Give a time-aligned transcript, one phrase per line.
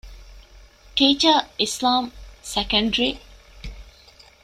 [0.97, 2.07] ޓީޗަރ އިސްލާމް،
[2.53, 3.09] ސެކަންޑްރީ